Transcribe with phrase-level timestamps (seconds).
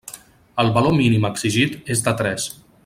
[0.63, 2.53] El valor mínim exigit és de tres.